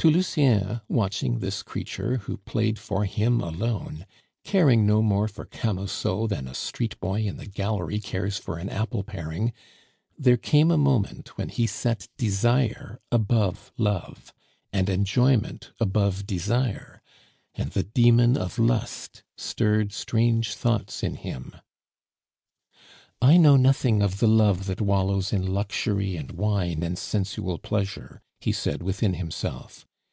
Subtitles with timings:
[0.00, 4.04] To Lucien, watching this creature, who played for him alone,
[4.44, 8.68] caring no more for Camusot than a street boy in the gallery cares for an
[8.68, 9.52] apple paring,
[10.16, 14.32] there came a moment when he set desire above love,
[14.72, 17.02] and enjoyment above desire,
[17.54, 21.56] and the demon of Lust stirred strange thoughts in him.
[23.20, 28.20] "I know nothing of the love that wallows in luxury and wine and sensual pleasure,"
[28.38, 29.84] he said within himself.